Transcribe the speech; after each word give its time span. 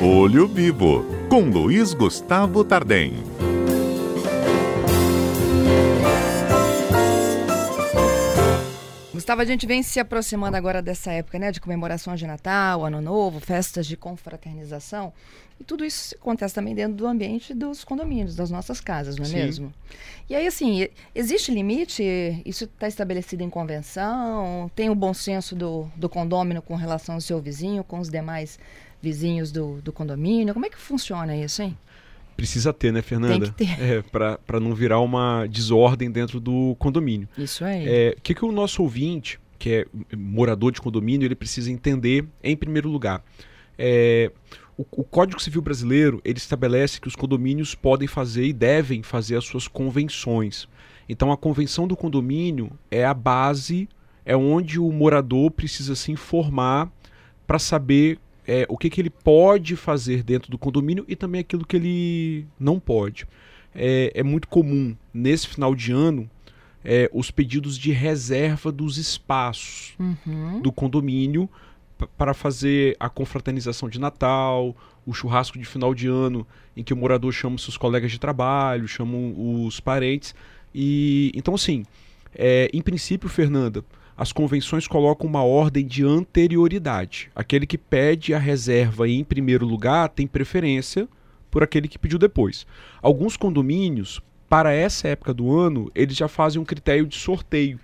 Olho 0.00 0.46
Vivo, 0.46 1.06
com 1.30 1.48
Luiz 1.48 1.94
Gustavo 1.94 2.62
Tardem. 2.62 3.14
Gustavo, 9.16 9.40
a 9.40 9.46
gente 9.46 9.66
vem 9.66 9.82
se 9.82 9.98
aproximando 9.98 10.58
agora 10.58 10.82
dessa 10.82 11.10
época, 11.10 11.38
né, 11.38 11.50
de 11.50 11.58
comemorações 11.58 12.20
de 12.20 12.26
Natal, 12.26 12.84
Ano 12.84 13.00
Novo, 13.00 13.40
festas 13.40 13.86
de 13.86 13.96
confraternização. 13.96 15.10
E 15.58 15.64
tudo 15.64 15.86
isso 15.86 16.14
acontece 16.16 16.54
também 16.54 16.74
dentro 16.74 16.98
do 16.98 17.06
ambiente 17.06 17.54
dos 17.54 17.82
condomínios, 17.82 18.36
das 18.36 18.50
nossas 18.50 18.78
casas, 18.78 19.16
não 19.16 19.24
é 19.24 19.28
Sim. 19.28 19.36
mesmo? 19.36 19.74
E 20.28 20.34
aí, 20.34 20.46
assim, 20.46 20.86
existe 21.14 21.50
limite? 21.50 22.04
Isso 22.44 22.64
está 22.64 22.86
estabelecido 22.86 23.42
em 23.42 23.48
convenção? 23.48 24.70
Tem 24.76 24.90
o 24.90 24.94
bom 24.94 25.14
senso 25.14 25.56
do, 25.56 25.90
do 25.96 26.10
condômino 26.10 26.60
com 26.60 26.74
relação 26.74 27.14
ao 27.14 27.20
seu 27.22 27.40
vizinho, 27.40 27.82
com 27.82 27.98
os 27.98 28.10
demais 28.10 28.58
vizinhos 29.00 29.50
do, 29.50 29.80
do 29.80 29.94
condomínio? 29.94 30.52
Como 30.52 30.66
é 30.66 30.68
que 30.68 30.76
funciona 30.76 31.34
isso, 31.34 31.62
hein? 31.62 31.74
Precisa 32.36 32.72
ter, 32.72 32.92
né, 32.92 33.00
Fernanda? 33.00 33.50
Tem 33.50 33.66
que 33.66 33.76
ter. 33.76 33.82
É, 33.82 34.02
para 34.02 34.60
não 34.60 34.74
virar 34.74 35.00
uma 35.00 35.46
desordem 35.46 36.10
dentro 36.10 36.38
do 36.38 36.76
condomínio. 36.78 37.28
Isso 37.38 37.64
aí. 37.64 37.84
É, 37.88 38.14
o 38.16 38.20
que, 38.20 38.34
que 38.34 38.44
o 38.44 38.52
nosso 38.52 38.82
ouvinte, 38.82 39.40
que 39.58 39.70
é 39.70 39.86
morador 40.16 40.70
de 40.70 40.80
condomínio, 40.80 41.26
ele 41.26 41.34
precisa 41.34 41.70
entender 41.70 42.26
em 42.42 42.56
primeiro 42.56 42.90
lugar? 42.90 43.24
É, 43.78 44.30
o, 44.76 44.84
o, 44.90 45.04
Código 45.04 45.40
Civil 45.40 45.62
Brasileiro 45.62 46.20
ele 46.24 46.38
estabelece 46.38 47.00
que 47.00 47.08
os 47.08 47.16
condomínios 47.16 47.74
podem 47.74 48.06
fazer 48.06 48.44
e 48.44 48.52
devem 48.52 49.02
fazer 49.02 49.36
as 49.36 49.44
suas 49.44 49.66
convenções. 49.66 50.68
Então 51.08 51.32
a 51.32 51.36
convenção 51.36 51.86
do 51.86 51.96
condomínio 51.96 52.70
é 52.90 53.04
a 53.04 53.14
base, 53.14 53.88
é 54.24 54.36
onde 54.36 54.78
o 54.78 54.90
morador 54.92 55.50
precisa 55.50 55.94
se 55.94 56.12
informar 56.12 56.90
para 57.46 57.58
saber 57.58 58.18
é, 58.46 58.66
o 58.68 58.78
que, 58.78 58.88
que 58.88 59.00
ele 59.00 59.10
pode 59.10 59.74
fazer 59.76 60.22
dentro 60.22 60.50
do 60.50 60.56
condomínio 60.56 61.04
e 61.08 61.16
também 61.16 61.40
aquilo 61.40 61.66
que 61.66 61.76
ele 61.76 62.46
não 62.58 62.78
pode. 62.78 63.26
É, 63.74 64.12
é 64.14 64.22
muito 64.22 64.48
comum 64.48 64.96
nesse 65.12 65.48
final 65.48 65.74
de 65.74 65.92
ano 65.92 66.30
é, 66.84 67.10
os 67.12 67.32
pedidos 67.32 67.76
de 67.76 67.90
reserva 67.90 68.70
dos 68.70 68.96
espaços 68.96 69.94
uhum. 69.98 70.60
do 70.60 70.70
condomínio 70.70 71.50
para 72.16 72.32
fazer 72.32 72.96
a 73.00 73.08
confraternização 73.08 73.88
de 73.88 73.98
Natal, 73.98 74.76
o 75.04 75.12
churrasco 75.12 75.58
de 75.58 75.64
final 75.64 75.94
de 75.94 76.06
ano, 76.06 76.46
em 76.76 76.84
que 76.84 76.92
o 76.92 76.96
morador 76.96 77.32
chama 77.32 77.58
seus 77.58 77.76
colegas 77.76 78.12
de 78.12 78.20
trabalho, 78.20 78.86
chama 78.86 79.16
os 79.16 79.80
parentes. 79.80 80.34
E 80.72 81.32
então 81.34 81.54
assim, 81.54 81.84
é, 82.34 82.70
em 82.72 82.82
princípio, 82.82 83.28
Fernanda, 83.28 83.84
as 84.16 84.32
convenções 84.32 84.88
colocam 84.88 85.28
uma 85.28 85.42
ordem 85.42 85.86
de 85.86 86.04
anterioridade. 86.04 87.30
Aquele 87.34 87.66
que 87.66 87.76
pede 87.76 88.32
a 88.32 88.38
reserva 88.38 89.08
em 89.08 89.22
primeiro 89.22 89.66
lugar 89.66 90.08
tem 90.08 90.26
preferência 90.26 91.06
por 91.50 91.62
aquele 91.62 91.86
que 91.86 91.98
pediu 91.98 92.18
depois. 92.18 92.66
Alguns 93.02 93.36
condomínios, 93.36 94.22
para 94.48 94.72
essa 94.72 95.08
época 95.08 95.34
do 95.34 95.54
ano, 95.54 95.90
eles 95.94 96.16
já 96.16 96.28
fazem 96.28 96.60
um 96.60 96.64
critério 96.64 97.06
de 97.06 97.16
sorteio. 97.16 97.78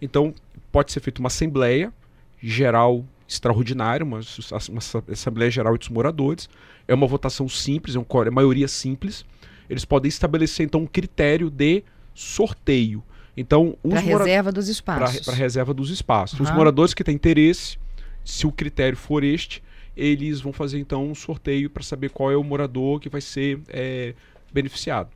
Então, 0.00 0.32
pode 0.70 0.92
ser 0.92 1.00
feita 1.00 1.20
uma 1.20 1.28
assembleia 1.28 1.92
geral 2.40 3.04
extraordinária, 3.26 4.04
uma, 4.04 4.20
uma 4.68 4.80
assembleia 5.10 5.50
geral 5.50 5.76
dos 5.76 5.88
moradores. 5.88 6.48
É 6.86 6.94
uma 6.94 7.06
votação 7.06 7.48
simples, 7.48 7.96
é 7.96 7.98
uma 7.98 8.30
maioria 8.30 8.68
simples. 8.68 9.24
Eles 9.68 9.84
podem 9.84 10.08
estabelecer 10.08 10.66
então 10.66 10.82
um 10.82 10.86
critério 10.86 11.50
de 11.50 11.82
sorteio. 12.14 13.02
Então, 13.36 13.76
para 13.88 14.00
reserva 14.00 14.52
dos 14.52 14.68
espaços. 14.68 15.20
Para 15.20 15.34
reserva 15.34 15.74
dos 15.74 15.90
espaços. 15.90 16.38
Uhum. 16.38 16.46
Os 16.46 16.52
moradores 16.52 16.94
que 16.94 17.02
têm 17.02 17.14
interesse, 17.14 17.78
se 18.24 18.46
o 18.46 18.52
critério 18.52 18.96
for 18.96 19.24
este, 19.24 19.62
eles 19.96 20.40
vão 20.40 20.52
fazer 20.52 20.78
então 20.78 21.08
um 21.08 21.14
sorteio 21.14 21.68
para 21.70 21.82
saber 21.82 22.10
qual 22.10 22.30
é 22.30 22.36
o 22.36 22.44
morador 22.44 23.00
que 23.00 23.08
vai 23.08 23.20
ser 23.20 23.60
é, 23.68 24.14
beneficiado. 24.52 25.10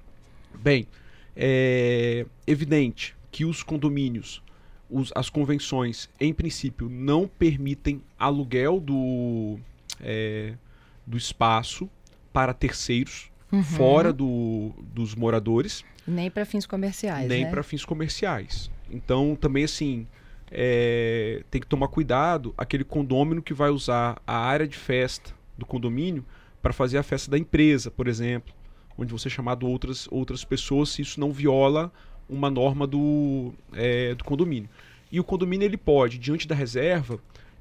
Bem, 0.54 0.86
é 1.36 2.26
evidente 2.46 3.14
que 3.30 3.44
os 3.44 3.62
condomínios, 3.62 4.42
os, 4.90 5.12
as 5.14 5.30
convenções, 5.30 6.08
em 6.18 6.32
princípio, 6.32 6.88
não 6.88 7.28
permitem 7.28 8.02
aluguel 8.18 8.80
do, 8.80 9.58
é, 10.00 10.54
do 11.06 11.16
espaço 11.16 11.88
para 12.32 12.52
terceiros 12.52 13.30
uhum. 13.52 13.62
fora 13.62 14.12
do, 14.12 14.72
dos 14.92 15.14
moradores. 15.14 15.84
Nem 16.06 16.30
para 16.30 16.44
fins 16.44 16.66
comerciais. 16.66 17.28
Nem 17.28 17.44
né? 17.44 17.50
para 17.50 17.62
fins 17.62 17.84
comerciais. 17.84 18.70
Então, 18.90 19.36
também 19.36 19.64
assim, 19.64 20.06
é, 20.50 21.42
tem 21.50 21.60
que 21.60 21.66
tomar 21.66 21.88
cuidado 21.88 22.54
aquele 22.56 22.84
condômino 22.84 23.42
que 23.42 23.52
vai 23.52 23.70
usar 23.70 24.20
a 24.26 24.36
área 24.38 24.66
de 24.66 24.76
festa 24.76 25.32
do 25.56 25.66
condomínio 25.66 26.24
para 26.62 26.72
fazer 26.72 26.98
a 26.98 27.02
festa 27.02 27.30
da 27.30 27.38
empresa, 27.38 27.90
por 27.90 28.08
exemplo, 28.08 28.54
onde 28.96 29.12
você 29.12 29.28
é 29.28 29.30
chamado 29.30 29.66
outras, 29.66 30.08
outras 30.10 30.44
pessoas, 30.44 30.90
se 30.90 31.02
isso 31.02 31.20
não 31.20 31.32
viola 31.32 31.92
uma 32.28 32.50
norma 32.50 32.86
do, 32.86 33.52
é, 33.74 34.14
do 34.14 34.24
condomínio. 34.24 34.68
E 35.10 35.18
o 35.18 35.24
condomínio 35.24 35.64
ele 35.64 35.76
pode, 35.76 36.18
diante 36.18 36.46
da 36.46 36.54
reserva, 36.54 37.18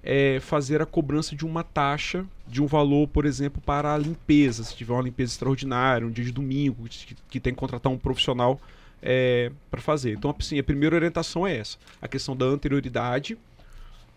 é, 0.10 0.40
fazer 0.40 0.82
a 0.82 0.86
cobrança 0.86 1.36
de 1.36 1.46
uma 1.46 1.66
taxa 1.66 2.26
de 2.48 2.64
um 2.64 2.66
valor, 2.66 3.10
por 3.10 3.26
exemplo, 3.26 3.62
para 3.62 3.94
a 3.94 3.98
limpeza, 3.98 4.64
se 4.64 4.74
tiver 4.74 4.94
uma 4.94 5.02
limpeza 5.02 5.34
extraordinária, 5.34 6.08
um 6.08 6.10
dia 6.10 6.24
de 6.24 6.32
domingo, 6.32 6.88
que, 6.88 7.14
que 7.30 7.40
tem 7.42 7.54
que 7.54 7.60
contratar 7.60 7.92
um 7.92 7.98
profissional 7.98 8.58
é, 9.02 9.52
para 9.70 9.82
fazer. 9.82 10.14
Então, 10.14 10.34
assim, 10.40 10.58
a 10.58 10.64
primeira 10.64 10.96
orientação 10.96 11.46
é 11.46 11.58
essa: 11.58 11.78
a 12.02 12.08
questão 12.08 12.38
da 12.38 12.46
anterioridade. 12.46 13.38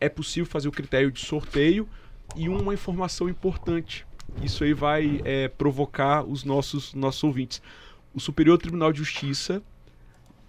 É 0.01 0.09
possível 0.09 0.47
fazer 0.47 0.69
o 0.69 0.73
critério 0.73 1.11
de 1.11 1.21
sorteio 1.21 1.87
e 2.35 2.49
uma 2.49 2.73
informação 2.73 3.29
importante. 3.29 4.07
Isso 4.43 4.63
aí 4.63 4.73
vai 4.73 5.21
é, 5.25 5.49
provocar 5.49 6.23
os 6.23 6.45
nossos, 6.45 6.95
nossos 6.95 7.23
ouvintes. 7.25 7.61
O 8.15 8.21
Superior 8.21 8.57
Tribunal 8.57 8.93
de 8.93 9.01
Justiça, 9.01 9.61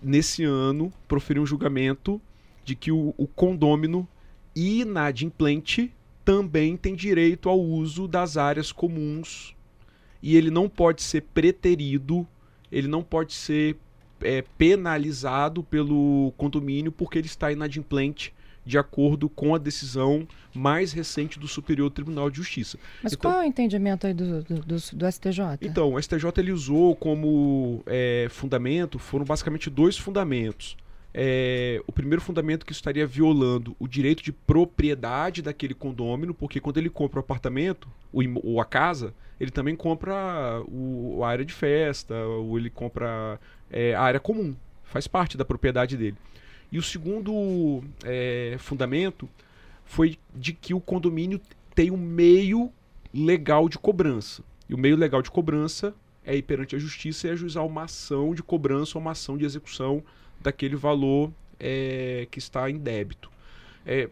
nesse 0.02 0.44
ano, 0.44 0.94
proferiu 1.08 1.42
um 1.42 1.46
julgamento 1.46 2.22
de 2.64 2.76
que 2.76 2.92
o, 2.92 3.14
o 3.18 3.28
condômino 3.28 4.08
inadimplente 4.56 5.94
também 6.24 6.78
tem 6.78 6.96
direito 6.96 7.50
ao 7.50 7.60
uso 7.60 8.08
das 8.08 8.38
áreas 8.38 8.72
comuns 8.72 9.56
e 10.22 10.38
ele 10.38 10.52
não 10.52 10.70
pode 10.70 11.02
ser 11.02 11.22
preterido, 11.34 12.28
ele 12.72 12.88
não 12.88 13.02
pode 13.02 13.34
ser 13.34 13.76
é, 14.22 14.44
penalizado 14.58 15.64
pelo 15.64 16.32
condomínio 16.38 16.92
porque 16.92 17.18
ele 17.18 17.28
está 17.28 17.52
inadimplente 17.52 18.34
de 18.64 18.78
acordo 18.78 19.28
com 19.28 19.56
a 19.56 19.58
decisão 19.58 20.28
mais 20.54 20.94
recente 20.94 21.40
do 21.40 21.48
Superior 21.48 21.90
Tribunal 21.90 22.30
de 22.30 22.38
Justiça. 22.38 22.78
Mas 23.02 23.14
então, 23.14 23.32
qual 23.32 23.42
é 23.42 23.46
o 23.46 23.48
entendimento 23.48 24.06
aí 24.06 24.14
do, 24.14 24.44
do, 24.44 24.56
do, 24.60 24.76
do 24.94 25.12
STJ? 25.12 25.58
Então, 25.62 25.94
o 25.94 26.02
STJ 26.02 26.26
ele 26.38 26.52
usou 26.52 26.96
como 26.96 27.82
é, 27.88 28.28
fundamento, 28.30 29.00
foram 29.00 29.26
basicamente 29.26 29.70
dois 29.70 29.98
fundamentos 29.98 30.78
é, 31.14 31.82
o 31.86 31.92
primeiro 31.92 32.22
fundamento 32.22 32.66
que 32.66 32.72
estaria 32.72 33.06
violando 33.06 33.76
o 33.80 33.88
direito 33.88 34.24
de 34.24 34.32
propriedade 34.32 35.42
daquele 35.42 35.74
condômino, 35.74 36.34
porque 36.34 36.60
quando 36.60 36.78
ele 36.78 36.90
compra 36.90 37.20
o 37.20 37.22
apartamento 37.22 37.90
o, 38.14 38.22
ou 38.48 38.62
a 38.62 38.66
casa, 38.66 39.14
ele 39.40 39.52
também 39.52 39.76
compra 39.76 40.64
o, 40.68 41.24
a 41.24 41.30
área 41.30 41.44
de 41.44 41.54
festa, 41.54 42.16
ou 42.16 42.58
ele 42.58 42.70
compra 42.70 43.40
é, 43.70 43.94
a 43.94 44.02
área 44.02 44.20
comum, 44.20 44.56
faz 44.84 45.08
parte 45.08 45.38
da 45.38 45.44
propriedade 45.44 45.98
dele. 45.98 46.18
E 46.72 46.78
o 46.78 46.84
segundo 46.84 47.84
é, 48.06 48.56
fundamento 48.60 49.28
foi 49.84 50.18
de 50.34 50.54
que 50.54 50.74
o 50.74 50.80
condomínio 50.80 51.42
tem 51.76 51.92
um 51.92 51.98
meio 51.98 52.72
legal 53.14 53.68
de 53.68 53.78
cobrança. 53.78 54.42
E 54.70 54.74
o 54.74 54.78
meio 54.78 54.96
legal 54.96 55.22
de 55.22 55.30
cobrança 55.30 55.94
é 56.26 56.36
ir 56.36 56.42
perante 56.42 56.76
a 56.76 56.80
justiça 56.80 57.28
e 57.28 57.32
ajuizar 57.32 57.66
uma 57.66 57.84
ação 57.84 58.34
de 58.34 58.44
cobrança 58.44 58.98
ou 58.98 59.02
uma 59.02 59.12
ação 59.12 59.38
de 59.38 59.46
execução 59.46 60.04
daquele 60.40 60.76
valor 60.76 61.32
é, 61.60 62.28
que 62.30 62.40
está 62.40 62.70
em 62.70 62.78
débito. 62.78 63.30
É, 63.86 64.10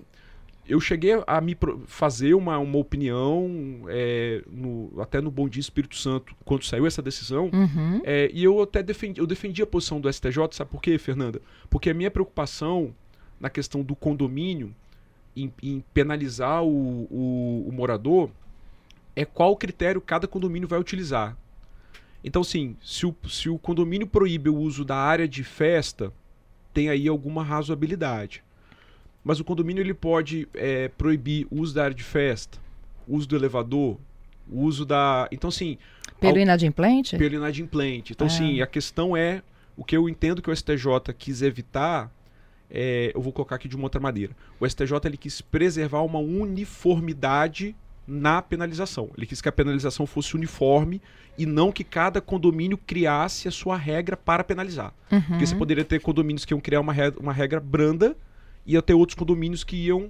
eu 0.67 0.79
cheguei 0.79 1.11
a 1.25 1.41
me 1.41 1.57
fazer 1.87 2.35
uma, 2.35 2.59
uma 2.59 2.77
opinião, 2.77 3.85
é, 3.87 4.43
no, 4.47 5.01
até 5.01 5.19
no 5.19 5.31
Bom 5.31 5.49
Dia 5.49 5.59
Espírito 5.59 5.95
Santo, 5.95 6.35
quando 6.45 6.63
saiu 6.63 6.85
essa 6.85 7.01
decisão, 7.01 7.49
uhum. 7.51 8.01
é, 8.03 8.29
e 8.31 8.43
eu 8.43 8.61
até 8.61 8.83
defendi, 8.83 9.19
eu 9.19 9.25
defendi 9.25 9.63
a 9.63 9.65
posição 9.65 9.99
do 9.99 10.11
STJ, 10.11 10.37
sabe 10.51 10.69
por 10.69 10.79
quê, 10.79 10.99
Fernanda? 10.99 11.41
Porque 11.71 11.89
a 11.89 11.93
minha 11.93 12.11
preocupação 12.11 12.93
na 13.39 13.49
questão 13.49 13.81
do 13.81 13.95
condomínio, 13.95 14.75
em, 15.35 15.51
em 15.63 15.83
penalizar 15.91 16.63
o, 16.63 17.07
o, 17.09 17.65
o 17.67 17.71
morador, 17.71 18.29
é 19.15 19.25
qual 19.25 19.55
critério 19.55 19.99
cada 19.99 20.27
condomínio 20.27 20.67
vai 20.67 20.79
utilizar. 20.79 21.35
Então, 22.23 22.43
sim, 22.43 22.75
se 22.83 23.05
o, 23.05 23.15
se 23.27 23.49
o 23.49 23.57
condomínio 23.57 24.05
proíbe 24.05 24.49
o 24.49 24.57
uso 24.57 24.83
da 24.83 24.95
área 24.95 25.27
de 25.27 25.43
festa, 25.43 26.11
tem 26.73 26.89
aí 26.89 27.07
alguma 27.07 27.43
razoabilidade. 27.43 28.43
Mas 29.23 29.39
o 29.39 29.43
condomínio 29.43 29.81
ele 29.81 29.93
pode 29.93 30.47
é, 30.53 30.87
proibir 30.89 31.47
o 31.49 31.61
uso 31.61 31.75
da 31.75 31.83
área 31.83 31.95
de 31.95 32.03
festa, 32.03 32.57
o 33.07 33.15
uso 33.15 33.27
do 33.27 33.35
elevador, 33.35 33.97
o 34.49 34.61
uso 34.61 34.85
da. 34.85 35.27
Então, 35.31 35.47
assim. 35.47 35.77
Pelo 36.19 36.35
ao... 36.35 36.41
inadimplente? 36.41 37.17
Pelo 37.17 37.35
inadimplente. 37.35 38.13
Então, 38.13 38.27
é. 38.27 38.29
sim, 38.29 38.61
a 38.61 38.67
questão 38.67 39.15
é. 39.15 39.41
O 39.77 39.83
que 39.83 39.95
eu 39.95 40.09
entendo 40.09 40.41
que 40.41 40.51
o 40.51 40.55
STJ 40.55 41.13
quis 41.17 41.41
evitar, 41.41 42.11
é, 42.69 43.13
eu 43.15 43.21
vou 43.21 43.31
colocar 43.31 43.55
aqui 43.55 43.67
de 43.67 43.77
uma 43.77 43.85
outra 43.85 44.01
maneira. 44.01 44.35
O 44.59 44.67
STJ 44.67 44.99
ele 45.05 45.15
quis 45.15 45.39
preservar 45.39 46.01
uma 46.01 46.19
uniformidade 46.19 47.73
na 48.09 48.41
penalização. 48.41 49.09
Ele 49.15 49.25
quis 49.25 49.39
que 49.41 49.47
a 49.47 49.51
penalização 49.51 50.05
fosse 50.07 50.35
uniforme 50.35 51.01
e 51.37 51.45
não 51.45 51.71
que 51.71 51.83
cada 51.83 52.19
condomínio 52.19 52.77
criasse 52.77 53.47
a 53.47 53.51
sua 53.51 53.77
regra 53.77 54.17
para 54.17 54.43
penalizar. 54.43 54.93
Uhum. 55.11 55.21
Porque 55.21 55.45
você 55.45 55.55
poderia 55.55 55.85
ter 55.85 56.01
condomínios 56.01 56.43
que 56.43 56.53
iam 56.53 56.59
criar 56.59 56.81
uma 56.81 56.91
regra, 56.91 57.19
uma 57.19 57.31
regra 57.31 57.59
branda 57.59 58.17
e 58.65 58.73
ia 58.73 58.81
ter 58.81 58.93
outros 58.93 59.15
condomínios 59.15 59.63
que 59.63 59.75
iam 59.75 60.09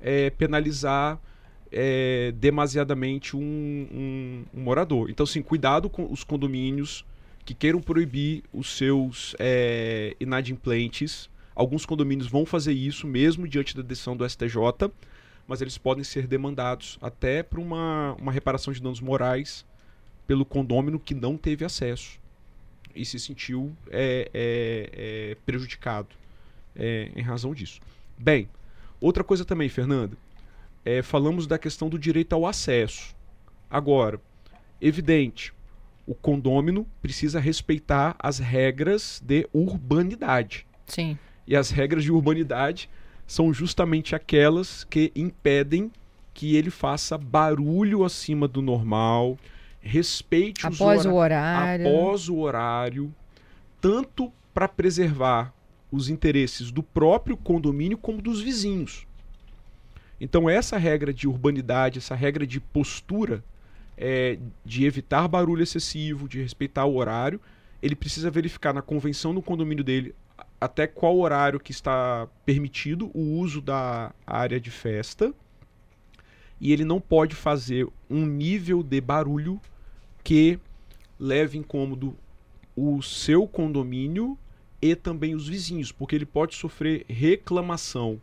é, 0.00 0.30
penalizar 0.30 1.20
é, 1.70 2.32
demasiadamente 2.36 3.36
um, 3.36 3.40
um, 3.40 4.44
um, 4.54 4.62
morador. 4.62 5.10
Então, 5.10 5.24
assim, 5.24 5.42
cuidado 5.42 5.90
com 5.90 6.10
os 6.10 6.22
condomínios 6.22 7.04
que 7.44 7.54
queiram 7.54 7.80
proibir 7.80 8.42
os 8.52 8.76
seus 8.76 9.34
é, 9.38 10.16
inadimplentes. 10.18 11.28
Alguns 11.54 11.84
condomínios 11.84 12.28
vão 12.28 12.46
fazer 12.46 12.72
isso 12.72 13.06
mesmo 13.06 13.48
diante 13.48 13.76
da 13.76 13.82
decisão 13.82 14.16
do 14.16 14.28
STJ 14.28 14.56
mas 15.46 15.60
eles 15.60 15.78
podem 15.78 16.02
ser 16.02 16.26
demandados 16.26 16.98
até 17.00 17.42
para 17.42 17.60
uma, 17.60 18.14
uma 18.20 18.32
reparação 18.32 18.72
de 18.72 18.80
danos 18.80 19.00
morais 19.00 19.64
pelo 20.26 20.44
condômino 20.44 20.98
que 20.98 21.14
não 21.14 21.36
teve 21.36 21.64
acesso 21.64 22.18
e 22.94 23.04
se 23.04 23.18
sentiu 23.18 23.72
é, 23.90 24.30
é, 24.32 24.90
é, 24.92 25.36
prejudicado 25.46 26.08
é, 26.74 27.10
em 27.14 27.22
razão 27.22 27.54
disso. 27.54 27.80
Bem, 28.18 28.48
outra 29.00 29.22
coisa 29.22 29.44
também, 29.44 29.68
Fernanda, 29.68 30.16
é, 30.84 31.02
falamos 31.02 31.46
da 31.46 31.58
questão 31.58 31.88
do 31.88 31.98
direito 31.98 32.32
ao 32.32 32.46
acesso. 32.46 33.14
Agora, 33.68 34.20
evidente, 34.80 35.52
o 36.06 36.14
condômino 36.14 36.86
precisa 37.02 37.38
respeitar 37.38 38.16
as 38.18 38.38
regras 38.38 39.20
de 39.24 39.48
urbanidade. 39.52 40.66
Sim. 40.86 41.18
E 41.46 41.54
as 41.54 41.70
regras 41.70 42.04
de 42.04 42.12
urbanidade 42.12 42.88
são 43.26 43.52
justamente 43.52 44.14
aquelas 44.14 44.84
que 44.84 45.10
impedem 45.14 45.90
que 46.32 46.54
ele 46.54 46.70
faça 46.70 47.16
barulho 47.16 48.04
acima 48.04 48.46
do 48.46 48.60
normal, 48.60 49.38
respeite 49.80 50.66
após 50.66 51.00
os 51.00 51.06
o 51.06 51.14
horário, 51.14 51.88
após 51.88 52.28
o 52.28 52.36
horário, 52.36 53.14
tanto 53.80 54.30
para 54.52 54.68
preservar 54.68 55.52
os 55.90 56.08
interesses 56.08 56.70
do 56.70 56.82
próprio 56.82 57.36
condomínio 57.36 57.96
como 57.96 58.20
dos 58.20 58.40
vizinhos. 58.40 59.06
Então 60.20 60.48
essa 60.48 60.76
regra 60.76 61.12
de 61.12 61.26
urbanidade, 61.26 61.98
essa 61.98 62.14
regra 62.14 62.46
de 62.46 62.60
postura, 62.60 63.42
é, 63.96 64.38
de 64.64 64.84
evitar 64.84 65.26
barulho 65.28 65.62
excessivo, 65.62 66.28
de 66.28 66.40
respeitar 66.42 66.84
o 66.84 66.96
horário, 66.96 67.40
ele 67.82 67.94
precisa 67.94 68.30
verificar 68.30 68.72
na 68.72 68.82
convenção 68.82 69.34
do 69.34 69.42
condomínio 69.42 69.84
dele 69.84 70.14
até 70.60 70.86
qual 70.86 71.18
horário 71.18 71.60
que 71.60 71.70
está 71.70 72.28
permitido 72.44 73.10
o 73.14 73.38
uso 73.38 73.60
da 73.60 74.14
área 74.26 74.58
de 74.58 74.70
festa 74.70 75.34
e 76.60 76.72
ele 76.72 76.84
não 76.84 77.00
pode 77.00 77.34
fazer 77.34 77.86
um 78.08 78.24
nível 78.24 78.82
de 78.82 79.00
barulho 79.00 79.60
que 80.24 80.58
leve 81.18 81.58
incômodo 81.58 82.16
o 82.74 83.02
seu 83.02 83.46
condomínio 83.46 84.38
e 84.80 84.94
também 84.94 85.34
os 85.34 85.48
vizinhos, 85.48 85.92
porque 85.92 86.14
ele 86.14 86.26
pode 86.26 86.54
sofrer 86.54 87.04
reclamação 87.08 88.20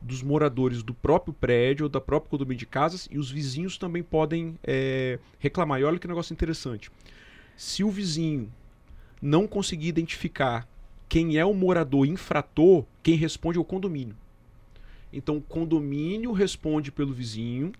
dos 0.00 0.22
moradores 0.22 0.82
do 0.82 0.92
próprio 0.92 1.32
prédio 1.32 1.84
ou 1.84 1.88
da 1.88 2.00
própria 2.00 2.30
condomínio 2.30 2.58
de 2.58 2.66
casas 2.66 3.08
e 3.10 3.18
os 3.18 3.30
vizinhos 3.30 3.78
também 3.78 4.02
podem 4.02 4.58
é, 4.64 5.18
reclamar. 5.38 5.80
E 5.80 5.84
olha 5.84 5.98
que 5.98 6.08
negócio 6.08 6.32
interessante. 6.32 6.90
Se 7.56 7.84
o 7.84 7.90
vizinho 7.90 8.52
não 9.20 9.46
conseguir 9.46 9.88
identificar 9.88 10.66
quem 11.12 11.36
é 11.36 11.44
o 11.44 11.52
morador 11.52 12.06
infrator, 12.06 12.86
quem 13.02 13.16
responde 13.16 13.58
é 13.58 13.60
o 13.60 13.64
condomínio. 13.64 14.16
Então 15.12 15.36
o 15.36 15.42
condomínio 15.42 16.32
responde 16.32 16.90
pelo 16.90 17.12
vizinho 17.12 17.70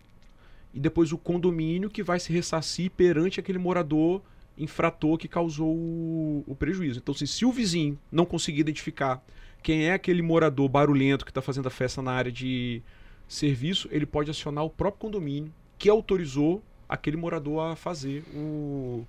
e 0.74 0.78
depois 0.78 1.12
o 1.12 1.16
condomínio 1.16 1.88
que 1.88 2.02
vai 2.02 2.20
se 2.20 2.30
ressarcir 2.30 2.90
perante 2.90 3.40
aquele 3.40 3.58
morador 3.58 4.20
infrator 4.58 5.16
que 5.16 5.26
causou 5.26 5.74
o, 5.74 6.44
o 6.46 6.54
prejuízo. 6.54 6.98
Então, 6.98 7.14
assim, 7.14 7.24
se 7.24 7.46
o 7.46 7.50
vizinho 7.50 7.98
não 8.10 8.26
conseguir 8.26 8.60
identificar 8.60 9.24
quem 9.62 9.86
é 9.86 9.94
aquele 9.94 10.20
morador 10.20 10.68
barulhento 10.68 11.24
que 11.24 11.30
está 11.30 11.40
fazendo 11.40 11.68
a 11.68 11.70
festa 11.70 12.02
na 12.02 12.12
área 12.12 12.30
de 12.30 12.82
serviço, 13.26 13.88
ele 13.90 14.04
pode 14.04 14.30
acionar 14.30 14.62
o 14.62 14.68
próprio 14.68 15.00
condomínio 15.00 15.50
que 15.78 15.88
autorizou 15.88 16.62
aquele 16.86 17.16
morador 17.16 17.72
a 17.72 17.76
fazer 17.76 18.24
o, 18.34 19.06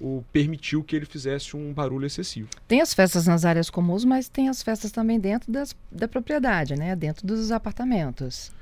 o 0.00 0.22
permitiu 0.32 0.82
que 0.82 0.94
ele 0.94 1.06
fizesse 1.06 1.56
um 1.56 1.72
barulho 1.72 2.06
excessivo. 2.06 2.48
Tem 2.66 2.80
as 2.80 2.94
festas 2.94 3.26
nas 3.26 3.44
áreas 3.44 3.68
comuns, 3.68 4.04
mas 4.04 4.28
tem 4.28 4.48
as 4.48 4.62
festas 4.62 4.92
também 4.92 5.18
dentro 5.18 5.50
das, 5.50 5.74
da 5.90 6.06
propriedade, 6.06 6.76
né? 6.76 6.94
Dentro 6.94 7.26
dos 7.26 7.50
apartamentos. 7.50 8.52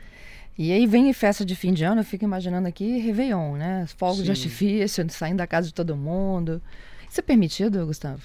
E 0.59 0.73
aí 0.73 0.87
vem 0.87 1.13
festa 1.13 1.45
de 1.45 1.55
fim 1.55 1.75
de 1.75 1.85
ano, 1.85 2.01
eu 2.01 2.05
fico 2.05 2.25
imaginando 2.25 2.67
aqui 2.67 2.99
Réveillon, 2.99 3.57
né? 3.57 3.87
Fogos 3.99 4.19
Sim. 4.19 4.25
de 4.25 4.31
artifício, 4.31 5.07
saindo 5.11 5.39
da 5.39 5.47
casa 5.47 5.67
de 5.67 5.75
todo 5.75 5.95
mundo. 5.95 6.63
Isso 7.11 7.21
é 7.21 7.23
permitido, 7.23 7.85
Gustavo? 7.85 8.23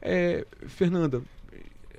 É, 0.00 0.44
Fernanda, 0.66 1.22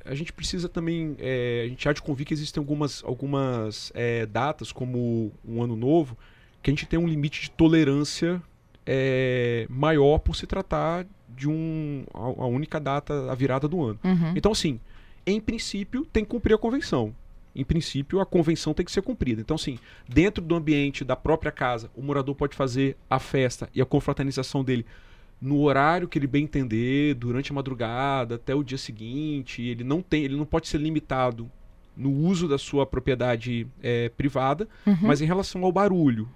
a 0.06 0.14
gente 0.14 0.32
precisa 0.32 0.70
também, 0.70 1.16
é, 1.18 1.64
a 1.66 1.68
gente 1.70 1.90
há 1.90 1.94
de 1.94 2.02
convir 2.02 2.28
que 2.28 2.34
existem 2.34 2.62
algumas, 2.62 3.04
algumas 3.04 3.92
é, 3.96 4.28
datas, 4.28 4.72
como 4.72 5.32
um 5.44 5.64
ano 5.64 5.76
novo, 5.76 6.16
que 6.62 6.70
a 6.70 6.74
gente 6.74 6.86
tem 6.86 7.00
um 7.00 7.08
limite 7.08 7.42
de 7.42 7.52
tolerância 7.52 8.42
é, 8.86 9.66
maior 9.70 10.20
por 10.20 10.36
se 10.36 10.46
tratar 10.46 11.06
de 11.30 11.50
um, 11.50 12.04
a, 12.14 12.20
a, 12.20 12.46
única 12.46 12.80
data, 12.80 13.32
a 13.32 13.36
virada 13.36 13.68
do 13.68 13.84
ano. 13.84 14.00
Uhum. 14.04 14.34
Então, 14.36 14.52
assim, 14.52 14.80
em 15.26 15.40
princípio, 15.40 16.06
tem 16.06 16.24
que 16.24 16.30
cumprir 16.30 16.54
a 16.54 16.58
convenção. 16.58 17.14
Em 17.56 17.64
princípio, 17.64 18.20
a 18.20 18.26
convenção 18.26 18.74
tem 18.74 18.86
que 18.86 18.92
ser 18.92 19.02
cumprida. 19.02 19.42
Então, 19.42 19.56
assim, 19.56 19.78
dentro 20.08 20.44
do 20.44 20.56
ambiente 20.56 21.04
da 21.04 21.16
própria 21.16 21.52
casa, 21.52 21.90
o 21.96 22.02
morador 22.02 22.36
pode 22.36 22.56
fazer 22.56 22.98
a 23.10 23.20
festa 23.20 23.70
e 23.74 23.82
a 23.82 23.86
confraternização 23.86 24.64
dele 24.64 24.86
no 25.40 25.62
horário 25.62 26.08
que 26.08 26.18
ele 26.18 26.26
bem 26.26 26.46
entender, 26.46 27.16
durante 27.16 27.52
a 27.52 27.56
madrugada, 27.56 28.36
até 28.36 28.56
o 28.56 28.64
dia 28.64 28.78
seguinte. 28.78 29.62
Ele 29.62 29.84
não 29.84 30.02
tem, 30.02 30.24
ele 30.24 30.38
não 30.38 30.46
pode 30.46 30.68
ser 30.68 30.80
limitado 30.80 31.50
no 31.96 32.12
uso 32.12 32.48
da 32.48 32.58
sua 32.58 32.86
propriedade 32.86 33.68
é, 33.82 34.10
privada, 34.10 34.68
uhum. 34.86 34.98
mas 35.02 35.22
em 35.22 35.26
relação 35.26 35.64
ao 35.64 35.72
barulho 35.72 36.28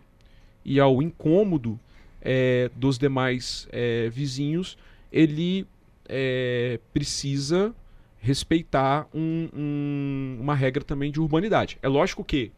e 0.63 0.79
ao 0.79 1.01
incômodo 1.01 1.79
é, 2.21 2.69
dos 2.75 2.97
demais 2.97 3.67
é, 3.71 4.09
vizinhos, 4.09 4.77
ele 5.11 5.67
é, 6.07 6.79
precisa 6.93 7.73
respeitar 8.19 9.07
um, 9.13 9.49
um, 9.53 10.37
uma 10.41 10.55
regra 10.55 10.83
também 10.83 11.11
de 11.11 11.19
urbanidade. 11.19 11.77
É 11.81 11.87
lógico 11.87 12.23
que 12.23 12.51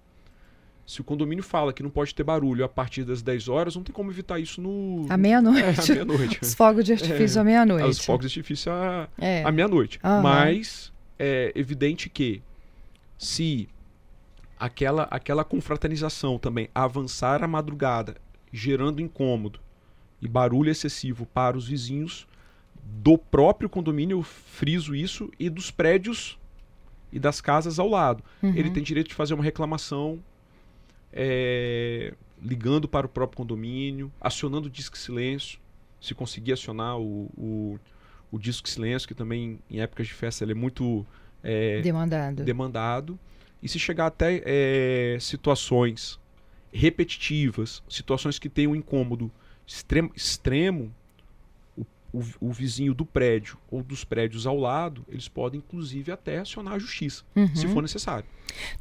se 0.86 1.02
o 1.02 1.04
condomínio 1.04 1.44
fala 1.44 1.72
que 1.72 1.84
não 1.84 1.90
pode 1.90 2.16
ter 2.16 2.24
barulho 2.24 2.66
a 2.66 2.68
partir 2.68 3.04
das 3.04 3.22
10 3.22 3.48
horas, 3.48 3.76
não 3.76 3.84
tem 3.84 3.94
como 3.94 4.10
evitar 4.10 4.40
isso 4.40 4.60
no. 4.60 5.06
À 5.08 5.18
meia-noite. 5.18 5.92
É, 5.92 5.94
meia-noite. 5.94 6.40
Os 6.42 6.56
fogos 6.56 6.84
de 6.84 6.94
artifício 6.94 7.38
é, 7.38 7.42
à 7.42 7.44
meia-noite. 7.44 7.90
Os 7.90 8.04
fogos 8.04 8.32
de 8.32 8.40
artifício 8.40 8.72
à, 8.72 9.08
é. 9.20 9.44
à 9.44 9.52
meia-noite. 9.52 10.00
Uhum. 10.04 10.22
Mas 10.24 10.92
é 11.20 11.52
evidente 11.54 12.10
que 12.10 12.42
se 13.20 13.70
aquela, 14.60 15.04
aquela 15.12 15.44
confraternização 15.44 16.40
também 16.40 16.70
avançar 16.74 17.44
à 17.44 17.48
madrugada, 17.48 18.16
gerando 18.52 19.02
incômodo, 19.02 19.60
e 20.22 20.28
barulho 20.28 20.70
excessivo 20.70 21.26
para 21.26 21.58
os 21.58 21.68
vizinhos 21.68 22.28
do 22.84 23.18
próprio 23.18 23.70
condomínio, 23.70 24.18
eu 24.18 24.24
friso 24.24 24.96
isso, 24.96 25.32
e 25.40 25.50
dos 25.50 25.72
prédios 25.72 26.38
e 27.12 27.20
das 27.20 27.40
casas 27.42 27.80
ao 27.80 27.88
lado. 27.88 28.24
Uhum. 28.42 28.54
Ele 28.56 28.70
tem 28.70 28.84
direito 28.84 29.10
de 29.10 29.16
fazer 29.16 29.34
uma 29.34 29.44
reclamação 29.44 30.20
é, 31.14 32.14
ligando 32.42 32.88
para 32.88 33.06
o 33.06 33.10
próprio 33.10 33.38
condomínio, 33.38 34.12
acionando 34.20 34.68
o 34.68 34.72
disque 34.72 34.98
silêncio, 34.98 35.60
se 36.02 36.14
conseguir 36.14 36.54
acionar 36.54 36.98
o, 36.98 37.30
o, 37.38 37.80
o 38.32 38.40
disque 38.40 38.70
silêncio, 38.70 39.08
que 39.08 39.14
também 39.14 39.60
em 39.70 39.82
épocas 39.82 40.08
de 40.08 40.14
festa 40.14 40.44
ele 40.44 40.52
é 40.52 40.56
muito 40.56 41.06
é, 41.44 41.82
demandado. 41.82 42.44
demandado. 42.44 43.20
E 43.62 43.68
se 43.68 43.78
chegar 43.78 44.08
até 44.08 44.42
é, 44.46 45.18
situações 45.20 46.19
repetitivas, 46.72 47.82
situações 47.90 48.40
que 48.40 48.50
tenham 48.50 48.74
um 48.74 48.76
incômodo 48.76 49.32
extremo, 49.66 50.12
extremo 50.16 50.94
o, 51.78 51.86
o, 52.14 52.24
o, 52.42 52.52
vizinho 52.52 52.94
do 52.94 53.06
prédio 53.06 53.58
ou 53.70 53.84
dos 53.84 54.04
prédios 54.04 54.46
ao 54.46 54.58
lado, 54.58 55.06
eles 55.10 55.28
podem 55.28 55.60
inclusive 55.60 56.12
até 56.12 56.40
acionar 56.40 56.74
a 56.74 56.80
justiça, 56.80 57.24
uhum. 57.36 57.56
se 57.56 57.68
for 57.68 57.82
necessário. 57.82 58.26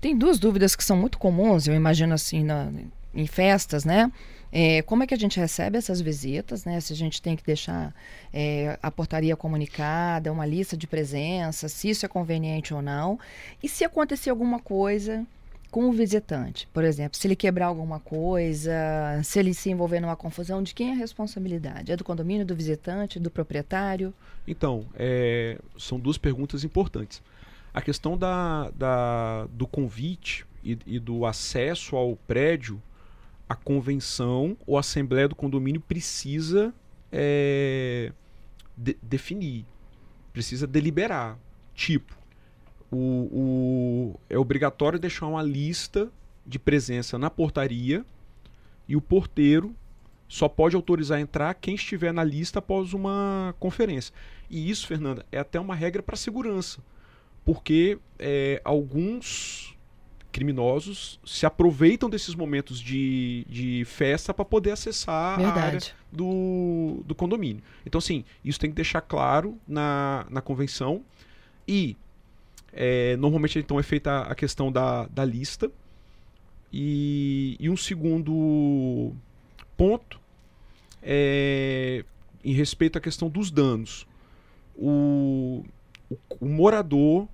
Tem 0.00 0.16
duas 0.16 0.38
dúvidas 0.38 0.74
que 0.74 0.84
são 0.84 0.96
muito 0.96 1.18
comuns, 1.18 1.66
eu 1.66 1.74
imagino 1.74 2.14
assim, 2.14 2.44
na, 2.44 2.72
em 3.14 3.26
festas, 3.26 3.84
né? 3.84 4.10
É, 4.50 4.80
como 4.82 5.02
é 5.02 5.06
que 5.06 5.12
a 5.12 5.18
gente 5.18 5.38
recebe 5.38 5.76
essas 5.76 6.00
visitas, 6.00 6.64
né? 6.64 6.80
Se 6.80 6.92
a 6.92 6.96
gente 6.96 7.20
tem 7.20 7.36
que 7.36 7.44
deixar 7.44 7.94
é, 8.32 8.78
a 8.82 8.90
portaria 8.90 9.36
comunicada, 9.36 10.32
uma 10.32 10.46
lista 10.46 10.74
de 10.76 10.86
presença, 10.86 11.68
se 11.68 11.90
isso 11.90 12.06
é 12.06 12.08
conveniente 12.08 12.72
ou 12.72 12.80
não. 12.80 13.18
E 13.62 13.68
se 13.68 13.84
acontecer 13.84 14.30
alguma 14.30 14.58
coisa 14.58 15.26
com 15.70 15.88
o 15.88 15.92
visitante, 15.92 16.66
por 16.72 16.82
exemplo, 16.82 17.18
se 17.18 17.26
ele 17.26 17.36
quebrar 17.36 17.66
alguma 17.66 18.00
coisa, 18.00 18.72
se 19.22 19.38
ele 19.38 19.52
se 19.52 19.70
envolver 19.70 20.00
numa 20.00 20.16
confusão, 20.16 20.62
de 20.62 20.74
quem 20.74 20.90
é 20.90 20.92
a 20.92 20.96
responsabilidade? 20.96 21.92
É 21.92 21.96
do 21.96 22.04
condomínio, 22.04 22.46
do 22.46 22.54
visitante, 22.54 23.20
do 23.20 23.30
proprietário? 23.30 24.14
Então, 24.46 24.86
é, 24.94 25.58
são 25.76 26.00
duas 26.00 26.16
perguntas 26.16 26.64
importantes. 26.64 27.22
A 27.72 27.82
questão 27.82 28.16
da, 28.16 28.70
da 28.70 29.46
do 29.52 29.66
convite 29.66 30.46
e, 30.64 30.78
e, 30.86 30.98
do 30.98 31.26
acesso 31.26 31.96
ao 31.96 32.16
prédio, 32.16 32.82
a 33.48 33.54
convenção 33.54 34.56
ou 34.66 34.76
a 34.76 34.80
assembleia 34.80 35.28
do 35.28 35.34
condomínio 35.34 35.80
precisa 35.80 36.72
é, 37.12 38.10
de, 38.76 38.96
definir, 39.02 39.64
precisa 40.32 40.66
deliberar. 40.66 41.38
Tipo, 41.74 42.17
o, 42.90 42.96
o, 42.96 44.20
é 44.28 44.38
obrigatório 44.38 44.98
deixar 44.98 45.26
uma 45.26 45.42
lista 45.42 46.10
de 46.46 46.58
presença 46.58 47.18
na 47.18 47.28
portaria 47.28 48.04
e 48.88 48.96
o 48.96 49.00
porteiro 49.00 49.74
só 50.26 50.48
pode 50.48 50.76
autorizar 50.76 51.20
entrar 51.20 51.54
quem 51.54 51.74
estiver 51.74 52.12
na 52.12 52.24
lista 52.24 52.58
após 52.58 52.92
uma 52.92 53.54
conferência. 53.58 54.14
E 54.50 54.70
isso, 54.70 54.86
Fernanda, 54.86 55.24
é 55.32 55.38
até 55.38 55.58
uma 55.58 55.74
regra 55.74 56.02
para 56.02 56.16
segurança, 56.16 56.80
porque 57.44 57.98
é, 58.18 58.60
alguns 58.64 59.74
criminosos 60.30 61.18
se 61.24 61.46
aproveitam 61.46 62.08
desses 62.08 62.34
momentos 62.34 62.78
de, 62.78 63.44
de 63.48 63.84
festa 63.86 64.32
para 64.32 64.44
poder 64.44 64.72
acessar 64.72 65.38
Verdade. 65.38 65.58
a 65.58 65.62
área 65.62 65.80
do, 66.12 67.02
do 67.06 67.14
condomínio. 67.14 67.62
Então, 67.84 67.98
assim, 67.98 68.24
isso 68.44 68.60
tem 68.60 68.70
que 68.70 68.76
deixar 68.76 69.00
claro 69.00 69.58
na, 69.66 70.26
na 70.30 70.40
convenção. 70.40 71.02
E 71.66 71.96
é, 72.72 73.16
normalmente 73.16 73.58
então 73.58 73.78
é 73.78 73.82
feita 73.82 74.20
a 74.22 74.34
questão 74.34 74.70
da, 74.70 75.06
da 75.06 75.24
lista. 75.24 75.70
E, 76.72 77.56
e 77.58 77.70
um 77.70 77.76
segundo 77.76 79.12
ponto 79.76 80.20
é 81.02 82.04
em 82.44 82.52
respeito 82.52 82.98
à 82.98 83.00
questão 83.00 83.28
dos 83.28 83.50
danos. 83.50 84.06
O, 84.76 85.64
o, 86.08 86.16
o 86.40 86.46
morador, 86.46 87.26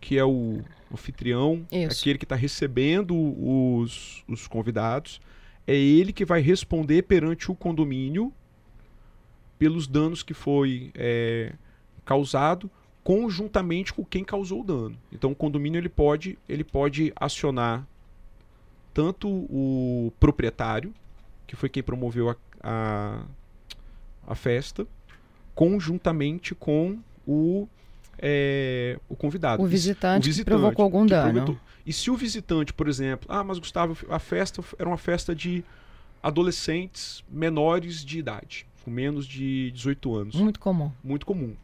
que 0.00 0.18
é 0.18 0.24
o 0.24 0.62
anfitrião, 0.92 1.66
Isso. 1.72 2.00
aquele 2.00 2.18
que 2.18 2.24
está 2.24 2.36
recebendo 2.36 3.14
os, 3.16 4.22
os 4.28 4.46
convidados, 4.46 5.20
é 5.66 5.74
ele 5.74 6.12
que 6.12 6.24
vai 6.24 6.40
responder 6.40 7.02
perante 7.02 7.50
o 7.50 7.54
condomínio 7.54 8.32
pelos 9.58 9.86
danos 9.86 10.22
que 10.22 10.34
foi 10.34 10.90
é, 10.94 11.54
causado 12.04 12.70
conjuntamente 13.04 13.92
com 13.92 14.02
quem 14.02 14.24
causou 14.24 14.62
o 14.62 14.64
dano. 14.64 14.96
Então 15.12 15.30
o 15.30 15.34
condomínio 15.34 15.78
ele 15.78 15.90
pode, 15.90 16.38
ele 16.48 16.64
pode 16.64 17.12
acionar 17.14 17.86
tanto 18.94 19.28
o 19.28 20.10
proprietário, 20.18 20.94
que 21.46 21.54
foi 21.54 21.68
quem 21.68 21.82
promoveu 21.82 22.30
a, 22.30 22.36
a, 22.62 23.22
a 24.26 24.34
festa, 24.34 24.86
conjuntamente 25.54 26.54
com 26.54 26.98
o 27.26 27.68
é, 28.18 28.98
o 29.08 29.16
convidado. 29.16 29.62
O 29.62 29.66
visitante, 29.66 30.28
o 30.28 30.30
visitante 30.30 30.44
que 30.44 30.58
provocou 30.58 30.84
algum 30.84 31.04
dano. 31.04 31.60
E 31.84 31.92
se 31.92 32.10
o 32.10 32.16
visitante, 32.16 32.72
por 32.72 32.88
exemplo, 32.88 33.26
ah, 33.28 33.44
mas 33.44 33.58
Gustavo, 33.58 33.96
a 34.08 34.18
festa 34.18 34.62
era 34.78 34.88
uma 34.88 34.96
festa 34.96 35.34
de 35.34 35.62
adolescentes 36.22 37.22
menores 37.28 38.02
de 38.02 38.18
idade, 38.18 38.66
com 38.82 38.90
menos 38.90 39.26
de 39.26 39.70
18 39.72 40.14
anos. 40.14 40.34
Muito 40.36 40.58
comum. 40.58 40.90
Muito 41.02 41.26
comum. 41.26 41.54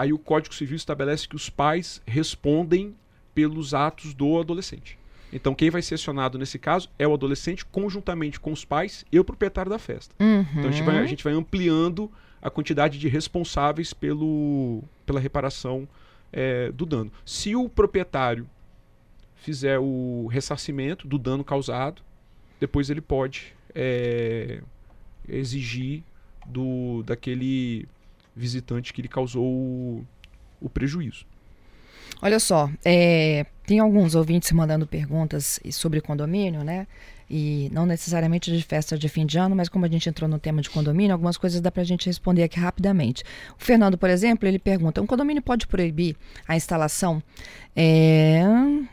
Aí 0.00 0.14
o 0.14 0.18
Código 0.18 0.54
Civil 0.54 0.76
estabelece 0.76 1.28
que 1.28 1.36
os 1.36 1.50
pais 1.50 2.00
respondem 2.06 2.96
pelos 3.34 3.74
atos 3.74 4.14
do 4.14 4.40
adolescente. 4.40 4.98
Então, 5.30 5.54
quem 5.54 5.68
vai 5.68 5.82
ser 5.82 5.96
acionado 5.96 6.38
nesse 6.38 6.58
caso 6.58 6.88
é 6.98 7.06
o 7.06 7.12
adolescente, 7.12 7.66
conjuntamente 7.66 8.40
com 8.40 8.50
os 8.50 8.64
pais 8.64 9.04
e 9.12 9.20
o 9.20 9.24
proprietário 9.24 9.68
da 9.70 9.78
festa. 9.78 10.14
Uhum. 10.18 10.40
Então, 10.40 10.70
a 10.70 10.72
gente, 10.72 10.82
vai, 10.82 10.98
a 11.00 11.06
gente 11.06 11.22
vai 11.22 11.34
ampliando 11.34 12.10
a 12.40 12.48
quantidade 12.48 12.98
de 12.98 13.08
responsáveis 13.08 13.92
pelo, 13.92 14.82
pela 15.04 15.20
reparação 15.20 15.86
é, 16.32 16.72
do 16.72 16.86
dano. 16.86 17.12
Se 17.22 17.54
o 17.54 17.68
proprietário 17.68 18.48
fizer 19.34 19.78
o 19.78 20.28
ressarcimento 20.28 21.06
do 21.06 21.18
dano 21.18 21.44
causado, 21.44 22.00
depois 22.58 22.88
ele 22.88 23.02
pode 23.02 23.54
é, 23.74 24.62
exigir 25.28 26.02
do 26.46 27.02
daquele 27.02 27.86
visitante 28.34 28.92
que 28.92 29.00
ele 29.00 29.08
causou 29.08 29.44
o, 29.44 30.06
o 30.60 30.68
prejuízo. 30.68 31.24
Olha 32.22 32.38
só, 32.38 32.70
é, 32.84 33.46
tem 33.66 33.78
alguns 33.78 34.14
ouvintes 34.14 34.52
mandando 34.52 34.86
perguntas 34.86 35.58
sobre 35.70 36.00
condomínio, 36.00 36.62
né? 36.62 36.86
E 37.32 37.70
não 37.72 37.86
necessariamente 37.86 38.50
de 38.50 38.62
festa 38.64 38.98
de 38.98 39.08
fim 39.08 39.24
de 39.24 39.38
ano, 39.38 39.54
mas 39.54 39.68
como 39.68 39.84
a 39.86 39.88
gente 39.88 40.08
entrou 40.08 40.28
no 40.28 40.38
tema 40.38 40.60
de 40.60 40.68
condomínio, 40.68 41.12
algumas 41.12 41.36
coisas 41.36 41.60
dá 41.60 41.70
para 41.70 41.82
a 41.82 41.86
gente 41.86 42.06
responder 42.06 42.42
aqui 42.42 42.58
rapidamente. 42.58 43.22
O 43.58 43.64
Fernando, 43.64 43.96
por 43.96 44.10
exemplo, 44.10 44.48
ele 44.48 44.58
pergunta: 44.58 45.00
um 45.00 45.06
condomínio 45.06 45.40
pode 45.40 45.66
proibir 45.68 46.16
a 46.46 46.56
instalação? 46.56 47.22
É... 47.74 48.42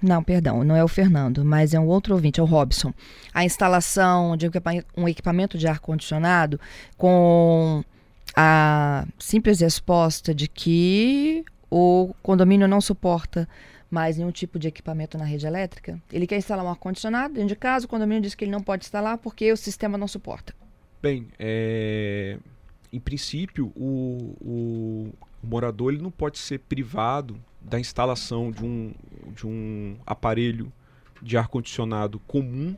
Não, 0.01 0.23
perdão, 0.23 0.63
não 0.63 0.75
é 0.75 0.83
o 0.83 0.87
Fernando, 0.87 1.43
mas 1.43 1.73
é 1.73 1.79
um 1.79 1.87
outro 1.87 2.13
ouvinte, 2.13 2.39
é 2.39 2.43
o 2.43 2.45
Robson. 2.45 2.93
A 3.33 3.43
instalação 3.43 4.37
de 4.37 4.49
um 4.95 5.07
equipamento 5.07 5.57
de 5.57 5.67
ar-condicionado 5.67 6.59
com 6.95 7.83
a 8.35 9.05
simples 9.17 9.59
resposta 9.59 10.33
de 10.33 10.47
que 10.47 11.43
o 11.69 12.13
condomínio 12.21 12.67
não 12.67 12.81
suporta 12.81 13.47
mais 13.89 14.17
nenhum 14.17 14.31
tipo 14.31 14.59
de 14.59 14.67
equipamento 14.67 15.17
na 15.17 15.25
rede 15.25 15.45
elétrica. 15.45 16.01
Ele 16.11 16.27
quer 16.27 16.37
instalar 16.37 16.65
um 16.65 16.69
ar-condicionado 16.69 17.35
dentro 17.35 17.49
de 17.49 17.55
casa, 17.55 17.85
o 17.85 17.89
condomínio 17.89 18.21
diz 18.21 18.35
que 18.35 18.43
ele 18.43 18.51
não 18.51 18.61
pode 18.61 18.85
instalar 18.85 19.17
porque 19.17 19.51
o 19.51 19.57
sistema 19.57 19.97
não 19.97 20.07
suporta. 20.07 20.53
Bem, 21.01 21.27
é... 21.39 22.37
em 22.91 22.99
princípio, 22.99 23.71
o, 23.75 24.35
o, 24.41 25.13
o, 25.43 25.47
morador 25.47 25.93
ele 25.93 26.01
não 26.01 26.11
pode 26.11 26.37
ser 26.37 26.59
privado 26.59 27.39
da 27.61 27.79
instalação 27.79 28.51
de 28.51 28.63
um, 28.63 28.93
de 29.33 29.47
um 29.47 29.95
aparelho 30.05 30.71
de 31.21 31.37
ar-condicionado 31.37 32.19
comum 32.19 32.75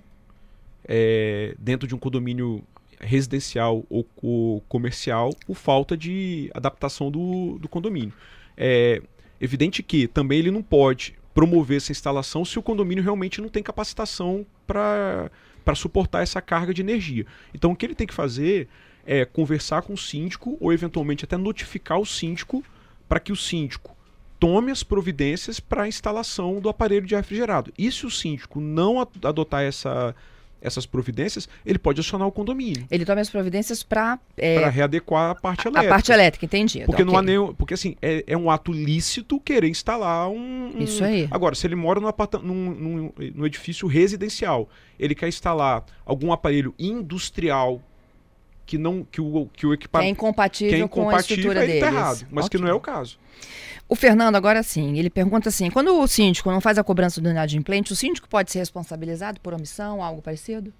é, 0.86 1.56
dentro 1.60 1.88
de 1.88 1.94
um 1.94 1.98
condomínio 1.98 2.64
residencial 3.00 3.86
ou, 3.90 4.06
ou, 4.22 4.62
comercial 4.62 5.32
por 5.46 5.56
falta 5.56 5.96
de 5.96 6.52
adaptação 6.54 7.10
do, 7.10 7.58
do 7.60 7.68
condomínio. 7.70 8.14
É 8.58 9.02
evidente 9.40 9.82
que 9.82 10.08
também 10.08 10.40
ele 10.40 10.52
não 10.52 10.62
pode 10.62 11.18
promover 11.34 11.78
essa 11.78 11.92
instalação 11.92 12.44
se 12.44 12.60
o 12.60 12.64
condomínio 12.64 13.04
realmente 13.04 13.42
não 13.42 13.50
tem 13.50 13.64
capacitação 13.64 14.46
para 14.68 15.30
suportar 15.76 16.22
essa 16.22 16.42
carga 16.42 16.74
de 16.74 16.82
energia. 16.82 17.26
Então 17.54 17.72
o 17.72 17.76
que 17.76 17.86
ele 17.86 17.96
tem 17.96 18.08
que 18.08 18.14
fazer 18.14 18.68
é 19.06 19.24
conversar 19.26 19.82
com 19.82 19.94
o 19.94 19.98
síndico 19.98 20.58
ou 20.60 20.74
eventualmente 20.74 21.24
até 21.24 21.38
notificar 21.38 22.00
o 22.00 22.06
síndico 22.06 22.64
para 23.08 23.20
que 23.20 23.32
o 23.32 23.36
síndico 23.36 23.96
tome 24.40 24.72
as 24.72 24.84
providências 24.84 25.60
para 25.60 25.84
a 25.84 25.88
instalação 25.88 26.60
do 26.60 26.70
aparelho 26.70 27.06
de 27.06 27.16
refrigerado. 27.16 27.74
E 27.78 27.92
se 27.92 28.06
o 28.06 28.12
síndico 28.12 28.60
não 28.62 29.00
adotar 29.00 29.64
essa 29.64 30.16
essas 30.62 30.86
providências, 30.86 31.48
ele 31.66 31.80
pode 31.80 32.00
acionar 32.00 32.28
o 32.28 32.32
condomínio. 32.32 32.86
Ele 32.90 33.06
toma 33.06 33.22
as 33.22 33.30
providências 33.30 33.84
para 33.84 34.20
é, 34.38 34.60
para 34.60 34.70
readequar 34.70 35.32
a 35.32 35.36
parte 35.36 35.68
elétrica. 35.68 35.88
A 35.88 35.90
parte 35.90 36.12
elétrica, 36.12 36.46
entendi. 36.46 36.80
Porque 36.86 37.02
okay. 37.02 37.06
não 37.06 37.18
há 37.18 37.22
nenhum, 37.22 37.54
porque 37.54 37.74
assim 37.74 37.96
é, 38.02 38.24
é, 38.28 38.38
um 38.38 38.50
ato 38.50 38.72
lícito 38.72 39.40
querer 39.40 39.68
instalar 39.68 40.30
um, 40.30 40.72
um 40.76 40.82
isso 40.82 41.04
aí. 41.04 41.28
Agora, 41.32 41.56
se 41.56 41.66
ele 41.66 41.76
mora 41.76 42.00
num, 42.00 42.12
num, 42.42 42.74
num, 42.74 43.14
num 43.36 43.46
edifício 43.46 43.88
residencial, 43.88 44.70
ele 45.00 45.16
quer 45.16 45.28
instalar 45.28 45.86
algum 46.06 46.32
aparelho 46.32 46.74
industrial 46.78 47.82
que 48.70 48.78
não 48.78 49.04
que 49.04 49.20
o 49.20 49.50
que 49.52 49.66
o 49.66 49.74
equipamento 49.74 50.08
é 50.08 50.12
incompatível, 50.12 50.76
que 50.76 50.82
é 50.82 50.86
incompatível 50.86 51.10
com 51.10 51.16
a 51.16 51.20
estrutura 51.20 51.64
ele 51.64 51.80
tá 51.80 51.88
errado, 51.88 52.28
mas 52.30 52.46
okay. 52.46 52.60
que 52.60 52.64
não 52.64 52.70
é 52.70 52.74
o 52.74 52.80
caso. 52.80 53.18
O 53.88 53.96
Fernando, 53.96 54.36
agora 54.36 54.62
sim, 54.62 55.00
ele 55.00 55.10
pergunta 55.10 55.50
assim: 55.50 55.72
quando 55.72 56.00
o 56.00 56.08
síndico 56.08 56.52
não 56.52 56.62
faz 56.62 56.78
a 56.78 56.84
cobrança 56.84 57.20
do 57.20 57.28
inadimplente, 57.32 57.92
o 57.92 57.96
síndico 57.96 58.30
pode 58.30 58.52
ser 58.52 58.60
responsabilizado 58.60 59.42
por 59.42 59.56
omissão, 59.56 60.04
algo 60.04 60.22
parecido? 60.22 60.72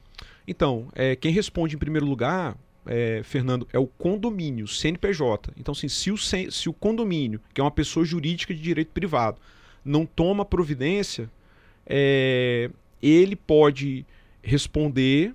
Então, 0.48 0.88
é, 0.94 1.16
quem 1.16 1.32
responde 1.32 1.76
em 1.76 1.80
primeiro 1.80 2.06
lugar, 2.06 2.56
é, 2.86 3.22
Fernando, 3.24 3.68
é 3.74 3.80
o 3.80 3.88
condomínio, 3.88 4.68
CNPJ. 4.68 5.52
Então, 5.58 5.72
assim, 5.72 5.88
se 5.88 6.12
o, 6.12 6.18
se 6.18 6.70
o 6.70 6.74
condomínio, 6.74 7.42
que 7.52 7.60
é 7.60 7.64
uma 7.64 7.72
pessoa 7.72 8.06
jurídica 8.06 8.54
de 8.54 8.62
direito 8.62 8.90
privado, 8.90 9.42
não 9.84 10.06
toma 10.06 10.46
providência, 10.46 11.28
é, 11.88 12.70
ele 13.02 13.36
pode 13.36 14.06
responder 14.44 15.34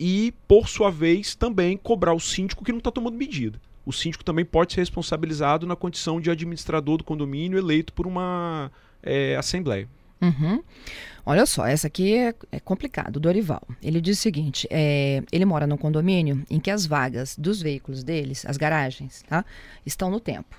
e, 0.00 0.34
por 0.48 0.68
sua 0.68 0.90
vez, 0.90 1.34
também 1.34 1.76
cobrar 1.76 2.14
o 2.14 2.20
síndico 2.20 2.64
que 2.64 2.72
não 2.72 2.78
está 2.78 2.90
tomando 2.90 3.16
medida 3.16 3.60
o 3.84 3.92
síndico 3.92 4.24
também 4.24 4.44
pode 4.44 4.72
ser 4.72 4.80
responsabilizado 4.80 5.66
na 5.66 5.76
condição 5.76 6.20
de 6.20 6.30
administrador 6.30 6.98
do 6.98 7.04
condomínio 7.04 7.58
eleito 7.58 7.92
por 7.92 8.06
uma 8.06 8.70
é, 9.02 9.36
assembleia. 9.36 9.88
Uhum. 10.20 10.62
Olha 11.24 11.46
só, 11.46 11.66
essa 11.66 11.86
aqui 11.86 12.14
é, 12.14 12.34
é 12.52 12.60
complicado. 12.60 13.18
Dorival. 13.18 13.62
Ele 13.82 14.00
diz 14.00 14.18
o 14.18 14.20
seguinte: 14.20 14.66
é, 14.70 15.22
ele 15.32 15.44
mora 15.44 15.66
num 15.66 15.76
condomínio 15.76 16.44
em 16.50 16.60
que 16.60 16.70
as 16.70 16.86
vagas 16.86 17.36
dos 17.36 17.62
veículos 17.62 18.04
deles, 18.04 18.44
as 18.46 18.56
garagens, 18.56 19.22
tá, 19.28 19.44
estão 19.84 20.10
no 20.10 20.20
tempo. 20.20 20.56